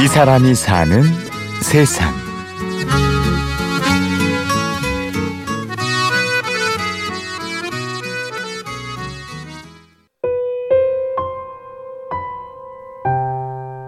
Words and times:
이 0.00 0.06
사람이 0.06 0.54
사는 0.54 1.02
세상. 1.60 2.14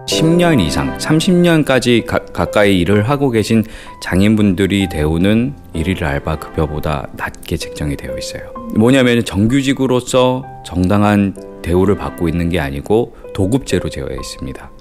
(10년) 0.05 0.59
이상 0.59 0.97
(30년까지) 0.97 2.05
가, 2.05 2.19
가까이 2.19 2.81
일을 2.81 3.07
하고 3.07 3.29
계신 3.29 3.63
장인분들이 4.03 4.89
대우는 4.89 5.55
일일 5.73 6.03
알바 6.03 6.39
급여보다 6.39 7.07
낮게 7.15 7.55
책정이 7.55 7.95
되어 7.95 8.17
있어요 8.17 8.51
뭐냐면 8.75 9.23
정규직으로서 9.23 10.43
정당한 10.65 11.61
대우를 11.61 11.95
받고 11.95 12.27
있는 12.27 12.49
게 12.49 12.59
아니고 12.59 13.15
도급제로 13.33 13.89
되어 13.89 14.07
있습니다 14.09 14.80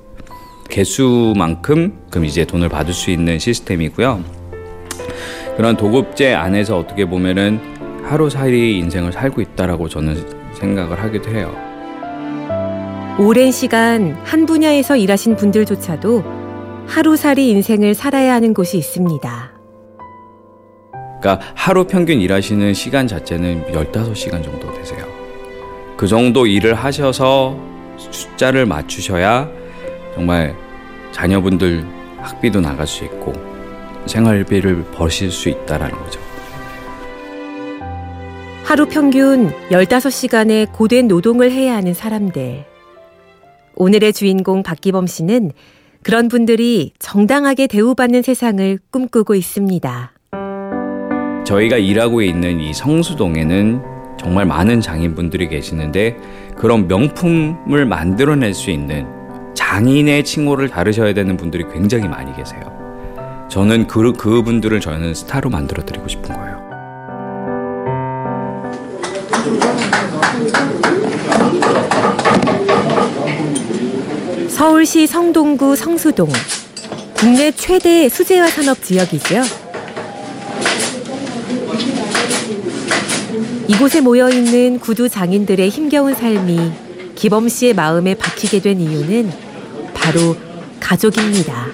개수만큼 0.70 2.06
그럼 2.10 2.24
이제 2.24 2.44
돈을 2.46 2.70
받을 2.70 2.94
수 2.94 3.10
있는 3.10 3.38
시스템이고요. 3.38 4.24
그런 5.56 5.76
도급제 5.76 6.32
안에서 6.32 6.78
어떻게 6.78 7.04
보면은 7.04 7.60
하루살이 8.04 8.78
인생을 8.78 9.12
살고 9.12 9.42
있다라고 9.42 9.88
저는 9.88 10.24
생각을 10.54 11.02
하기도 11.02 11.30
해요. 11.30 11.54
오랜 13.18 13.52
시간 13.52 14.18
한 14.24 14.46
분야에서 14.46 14.96
일하신 14.96 15.36
분들조차도 15.36 16.24
하루살이 16.86 17.50
인생을 17.50 17.94
살아야 17.94 18.32
하는 18.34 18.54
곳이 18.54 18.78
있습니다. 18.78 19.52
그러니까 21.20 21.46
하루 21.54 21.84
평균 21.84 22.20
일하시는 22.20 22.72
시간 22.72 23.06
자체는 23.06 23.64
15시간 23.72 24.42
정도 24.42 24.72
되세요. 24.72 25.04
그 25.96 26.06
정도 26.06 26.46
일을 26.46 26.72
하셔서 26.72 27.58
숫자를 27.98 28.64
맞추셔야 28.64 29.59
정말 30.14 30.54
자녀분들 31.12 31.86
학비도 32.18 32.60
나갈 32.60 32.86
수 32.86 33.04
있고 33.04 33.32
생활비를 34.06 34.84
버실 34.92 35.30
수 35.30 35.48
있다라는 35.48 35.96
거죠. 35.96 36.20
하루 38.64 38.86
평균 38.86 39.50
15시간의 39.70 40.72
고된 40.72 41.08
노동을 41.08 41.50
해야 41.50 41.74
하는 41.74 41.92
사람들. 41.92 42.64
오늘의 43.74 44.12
주인공 44.12 44.62
박기범 44.62 45.06
씨는 45.06 45.52
그런 46.02 46.28
분들이 46.28 46.92
정당하게 46.98 47.66
대우받는 47.66 48.22
세상을 48.22 48.78
꿈꾸고 48.90 49.34
있습니다. 49.34 50.12
저희가 51.44 51.78
일하고 51.78 52.22
있는 52.22 52.60
이 52.60 52.72
성수동에는 52.72 53.82
정말 54.18 54.46
많은 54.46 54.80
장인분들이 54.80 55.48
계시는데 55.48 56.16
그런 56.56 56.86
명품을 56.86 57.86
만들어낼 57.86 58.54
수 58.54 58.70
있는 58.70 59.19
장인의 59.60 60.24
칭호를 60.24 60.70
다루셔야 60.70 61.12
되는 61.12 61.36
분들이 61.36 61.64
굉장히 61.70 62.08
많이 62.08 62.34
계세요. 62.34 62.62
저는 63.50 63.86
그, 63.86 64.12
그분들을 64.14 64.80
저는 64.80 65.14
스타로 65.14 65.50
만들어 65.50 65.84
드리고 65.84 66.08
싶은 66.08 66.34
거예요. 66.34 66.70
서울시 74.48 75.06
성동구 75.06 75.76
성수동. 75.76 76.28
국내 77.14 77.52
최대 77.52 78.08
수제화 78.08 78.48
산업 78.48 78.82
지역이죠. 78.82 79.42
이곳에 83.68 84.00
모여 84.00 84.30
있는 84.30 84.80
구두 84.80 85.08
장인들의 85.08 85.68
힘겨운 85.68 86.14
삶이 86.14 86.72
기범 87.14 87.48
씨의 87.48 87.74
마음에 87.74 88.14
박히게 88.14 88.60
된 88.62 88.80
이유는 88.80 89.49
바로 90.02 90.36
가족입니다. 90.80 91.66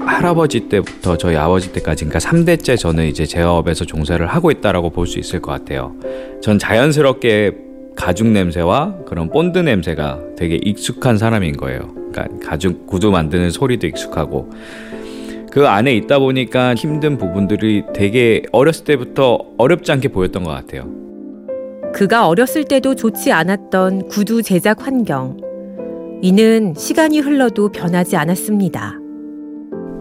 할아버지 0.00 0.60
때부터 0.68 1.16
저희 1.16 1.36
아버지 1.36 1.72
때까지 1.72 2.04
그러니까 2.06 2.18
3대째 2.18 2.76
저는 2.76 3.06
이제 3.06 3.24
제업에서 3.24 3.84
종사를 3.84 4.24
하고 4.26 4.50
있다라고 4.50 4.90
볼 4.90 5.06
수 5.06 5.18
있을 5.18 5.40
것 5.40 5.52
같아요. 5.52 5.94
전 6.42 6.58
자연스럽게 6.58 7.52
가죽 7.96 8.26
냄새와 8.28 8.96
그런 9.06 9.30
본드 9.30 9.58
냄새가 9.58 10.20
되게 10.36 10.56
익숙한 10.62 11.18
사람인 11.18 11.56
거예요. 11.56 11.94
그러니까 12.12 12.26
가죽 12.48 12.86
구두 12.86 13.10
만드는 13.10 13.50
소리도 13.50 13.86
익숙하고 13.86 14.50
그 15.50 15.66
안에 15.66 15.94
있다 15.94 16.18
보니까 16.18 16.74
힘든 16.74 17.16
부분들이 17.16 17.84
되게 17.94 18.42
어렸을 18.52 18.84
때부터 18.84 19.38
어렵지 19.56 19.90
않게 19.92 20.08
보였던 20.08 20.44
것 20.44 20.50
같아요. 20.50 20.88
그가 21.94 22.28
어렸을 22.28 22.64
때도 22.64 22.94
좋지 22.94 23.32
않았던 23.32 24.08
구두 24.08 24.42
제작 24.42 24.86
환경. 24.86 25.47
이는 26.20 26.74
시간이 26.76 27.20
흘러도 27.20 27.70
변하지 27.70 28.16
않았습니다. 28.16 28.94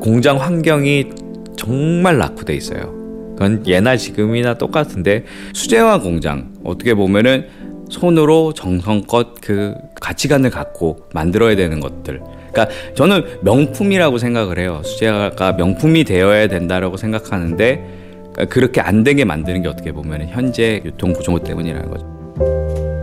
공장 0.02 0.40
환경이 0.40 1.12
정말 1.56 2.18
낙후돼 2.18 2.56
있어요. 2.56 2.96
그건 3.34 3.64
예나 3.68 3.98
지금이나 3.98 4.56
똑같은데 4.56 5.26
수제화 5.54 6.02
공장 6.02 6.54
어떻게 6.64 6.96
보면은 6.96 7.46
손으로 7.90 8.54
정성껏 8.54 9.36
그 9.42 9.76
가치관을 10.02 10.50
갖고 10.50 11.06
만들어야 11.14 11.56
되는 11.56 11.80
것들. 11.80 12.22
그러니까 12.52 12.68
저는 12.96 13.24
명품이라고 13.44 14.18
생각을 14.18 14.58
해요. 14.58 14.82
수제화가 14.84 15.54
명품이 15.54 16.04
되어야 16.04 16.48
된다라고 16.48 16.98
생각하는데 16.98 17.86
그러니까 18.34 18.46
그렇게 18.46 18.82
안 18.82 19.04
되게 19.04 19.24
만드는 19.24 19.62
게 19.62 19.70
어떻게 19.70 19.92
보면 19.92 20.30
현재 20.30 20.82
유통 20.84 21.14
구조 21.14 21.38
때문이라는 21.38 21.90
거죠. 21.90 22.97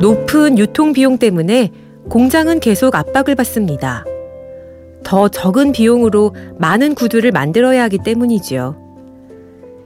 높은 0.00 0.58
유통 0.58 0.94
비용 0.94 1.18
때문에 1.18 1.70
공장은 2.08 2.60
계속 2.60 2.94
압박을 2.94 3.34
받습니다. 3.34 4.04
더 5.04 5.28
적은 5.28 5.72
비용으로 5.72 6.34
많은 6.58 6.94
구두를 6.94 7.32
만들어야 7.32 7.82
하기 7.84 7.98
때문이지요. 8.02 8.80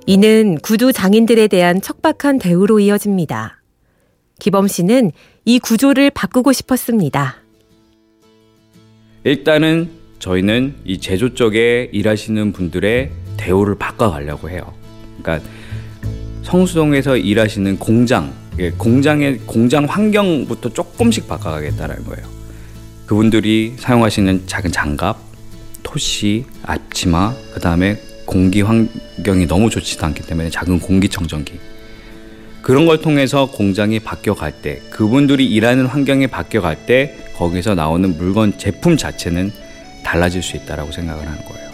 이는 0.06 0.58
구두 0.62 0.92
장인들에 0.92 1.48
대한 1.48 1.80
척박한 1.80 2.38
대우로 2.38 2.78
이어집니다. 2.78 3.60
기범 4.38 4.68
씨는 4.68 5.10
이 5.44 5.58
구조를 5.58 6.10
바꾸고 6.10 6.52
싶었습니다. 6.52 7.36
일단은 9.24 9.90
저희는 10.20 10.76
이 10.84 10.98
제조 10.98 11.34
쪽에 11.34 11.90
일하시는 11.92 12.52
분들의 12.52 13.10
대우를 13.36 13.76
바꿔가려고 13.76 14.48
해요. 14.48 14.74
그러니까 15.20 15.48
성수동에서 16.42 17.16
일하시는 17.16 17.78
공장, 17.78 18.32
공장의 18.78 19.40
공장 19.46 19.84
환경부터 19.84 20.72
조금씩 20.72 21.26
바꿔가겠다는 21.28 22.04
거예요. 22.04 22.26
그분들이 23.06 23.74
사용하시는 23.76 24.46
작은 24.46 24.72
장갑, 24.72 25.18
토시, 25.82 26.44
앞치마, 26.62 27.34
그 27.52 27.60
다음에 27.60 28.00
공기 28.24 28.62
환경이 28.62 29.46
너무 29.46 29.70
좋지도 29.70 30.06
않기 30.06 30.22
때문에 30.22 30.50
작은 30.50 30.80
공기청정기. 30.80 31.52
그런 32.62 32.86
걸 32.86 33.02
통해서 33.02 33.46
공장이 33.46 34.00
바뀌어갈 34.00 34.62
때, 34.62 34.80
그분들이 34.90 35.44
일하는 35.44 35.84
환경이 35.86 36.28
바뀌어갈 36.28 36.86
때, 36.86 37.14
거기서 37.36 37.74
나오는 37.74 38.16
물건 38.16 38.56
제품 38.56 38.96
자체는 38.96 39.52
달라질 40.02 40.42
수 40.42 40.56
있다라고 40.56 40.90
생각을 40.92 41.26
하는 41.26 41.38
거예요. 41.44 41.64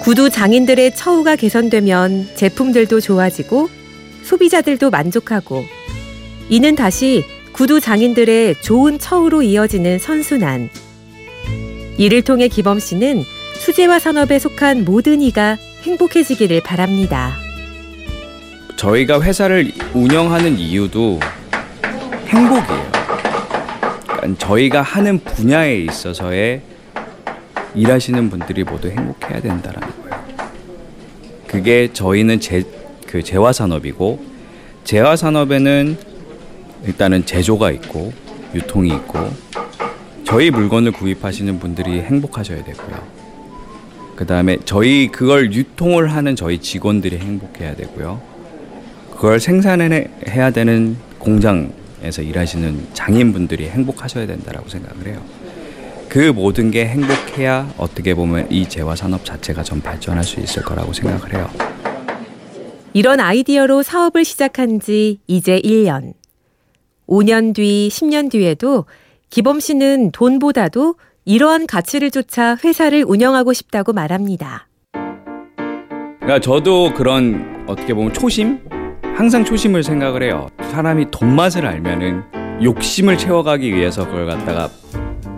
구두 0.00 0.30
장인들의 0.30 0.94
처우가 0.94 1.34
개선되면 1.36 2.28
제품들도 2.36 3.00
좋아지고 3.00 3.68
소비자들도 4.24 4.90
만족하고 4.90 5.64
이는 6.48 6.74
다시 6.74 7.24
구두 7.52 7.80
장인들의 7.80 8.56
좋은 8.60 8.98
처우로 8.98 9.42
이어지는 9.42 9.98
선순환. 9.98 10.68
이를 11.96 12.22
통해 12.22 12.48
기범 12.48 12.80
씨는 12.80 13.22
수제화 13.54 14.00
산업에 14.00 14.40
속한 14.40 14.84
모든 14.84 15.22
이가 15.22 15.56
행복해지기를 15.82 16.62
바랍니다. 16.62 17.32
저희가 18.76 19.22
회사를 19.22 19.70
운영하는 19.94 20.58
이유도 20.58 21.20
행복이에요. 22.26 22.94
저희가 24.38 24.82
하는 24.82 25.18
분야에 25.20 25.76
있어서의 25.76 26.62
일하시는 27.74 28.30
분들이 28.30 28.64
모두 28.64 28.88
행복해야 28.88 29.40
된다라는 29.40 29.88
거예요. 30.02 30.24
그게 31.46 31.92
저희는 31.92 32.40
제, 32.40 32.64
그 33.14 33.22
재화 33.22 33.52
산업이고 33.52 34.20
재화 34.82 35.14
산업에는 35.14 35.96
일단은 36.84 37.24
제조가 37.24 37.70
있고 37.70 38.12
유통이 38.56 38.88
있고 38.88 39.20
저희 40.24 40.50
물건을 40.50 40.90
구입하시는 40.90 41.60
분들이 41.60 42.00
행복하셔야 42.00 42.64
되고요. 42.64 43.06
그 44.16 44.26
다음에 44.26 44.58
저희 44.64 45.12
그걸 45.12 45.52
유통을 45.52 46.08
하는 46.12 46.34
저희 46.34 46.58
직원들이 46.58 47.18
행복해야 47.18 47.76
되고요. 47.76 48.20
그걸 49.12 49.38
생산해야 49.38 50.50
되는 50.52 50.96
공장 51.20 51.72
에서 52.02 52.20
일하시는 52.20 52.88
장인분들이 52.94 53.68
행복하셔야 53.68 54.26
된다라고 54.26 54.68
생각을 54.68 55.06
해요. 55.06 55.22
그 56.08 56.32
모든 56.34 56.72
게 56.72 56.84
행복해야 56.86 57.72
어떻게 57.78 58.12
보면 58.14 58.50
이 58.50 58.68
재화 58.68 58.96
산업 58.96 59.24
자체가 59.24 59.62
좀 59.62 59.80
발전할 59.80 60.24
수 60.24 60.40
있을 60.40 60.64
거라고 60.64 60.92
생각을 60.92 61.32
해요. 61.32 61.73
이런 62.96 63.18
아이디어로 63.18 63.82
사업을 63.82 64.24
시작한 64.24 64.78
지 64.78 65.18
이제 65.26 65.60
1년. 65.60 66.14
5년 67.08 67.52
뒤, 67.52 67.88
10년 67.90 68.30
뒤에도 68.30 68.84
기범 69.30 69.58
씨는 69.58 70.12
돈보다도 70.12 70.94
이러한 71.24 71.66
가치를 71.66 72.12
쫓아 72.12 72.56
회사를 72.62 73.04
운영하고 73.04 73.52
싶다고 73.52 73.92
말합니다. 73.92 74.68
그러니까 76.20 76.38
저도 76.40 76.94
그런 76.94 77.64
어떻게 77.66 77.94
보면 77.94 78.12
초심? 78.12 78.60
항상 79.16 79.44
초심을 79.44 79.82
생각을 79.82 80.22
해요. 80.22 80.46
사람이 80.70 81.06
돈 81.10 81.34
맛을 81.34 81.66
알면은 81.66 82.22
욕심을 82.62 83.18
채워가기 83.18 83.74
위해서 83.74 84.06
그걸 84.06 84.26
갖다가 84.26 84.70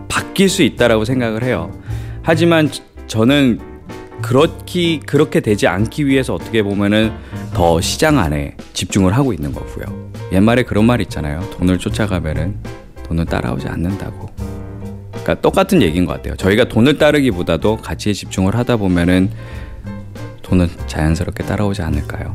바뀔 0.08 0.50
수 0.50 0.62
있다라고 0.62 1.06
생각을 1.06 1.42
해요. 1.42 1.72
하지만 2.22 2.68
저는 3.06 3.75
그렇기 4.22 5.00
그렇게 5.06 5.40
되지 5.40 5.66
않기 5.66 6.06
위해서 6.06 6.34
어떻게 6.34 6.62
보면은 6.62 7.12
더 7.54 7.80
시장 7.80 8.18
안에 8.18 8.56
집중을 8.72 9.16
하고 9.16 9.32
있는 9.32 9.52
거고요. 9.52 10.10
옛말에 10.32 10.64
그런 10.64 10.84
말 10.84 11.00
있잖아요. 11.02 11.40
돈을 11.50 11.78
쫓아가면은 11.78 12.56
돈은 13.04 13.26
따라오지 13.26 13.68
않는다고. 13.68 14.28
그러니까 15.10 15.34
똑같은 15.40 15.82
얘기인 15.82 16.04
것 16.04 16.14
같아요. 16.14 16.36
저희가 16.36 16.64
돈을 16.68 16.98
따르기보다도 16.98 17.76
가치에 17.76 18.12
집중을 18.12 18.56
하다 18.56 18.76
보면은 18.76 19.30
돈은 20.42 20.68
자연스럽게 20.86 21.44
따라오지 21.44 21.82
않을까요? 21.82 22.34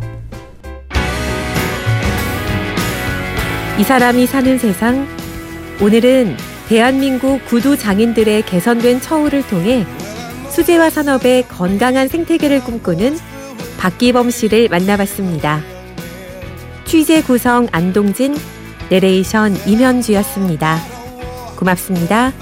이 3.79 3.83
사람이 3.83 4.25
사는 4.27 4.57
세상 4.57 5.07
오늘은 5.81 6.37
대한민국 6.67 7.43
구두 7.45 7.77
장인들의 7.77 8.43
개선된 8.45 9.01
처우를 9.01 9.45
통해 9.47 9.85
수제화 10.51 10.89
산업의 10.89 11.47
건강한 11.47 12.07
생태계를 12.07 12.63
꿈꾸는 12.63 13.17
박기범 13.77 14.29
씨를 14.29 14.67
만나봤습니다. 14.69 15.61
취재 16.85 17.21
구성 17.23 17.67
안동진, 17.71 18.35
내레이션 18.89 19.55
임현주였습니다. 19.65 20.77
고맙습니다. 21.57 22.33